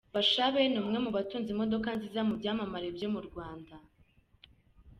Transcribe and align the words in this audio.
Bashabe 0.15 0.59
ni 0.67 0.77
umwe 0.83 0.97
mu 1.05 1.09
batunze 1.17 1.49
imodoka 1.51 1.87
nziza 1.97 2.21
mu 2.27 2.33
byamamare 2.39 2.87
byo 2.97 3.07
mu 3.13 3.21
Rwanda. 3.27 3.75